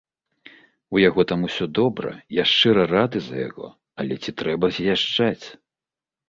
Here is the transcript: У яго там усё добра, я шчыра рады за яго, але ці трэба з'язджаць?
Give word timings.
У 0.95 1.01
яго 1.09 1.21
там 1.31 1.43
усё 1.47 1.65
добра, 1.79 2.13
я 2.37 2.43
шчыра 2.53 2.87
рады 2.93 3.21
за 3.27 3.37
яго, 3.49 3.67
але 4.05 4.13
ці 4.25 4.31
трэба 4.41 4.65
з'язджаць? 4.79 5.45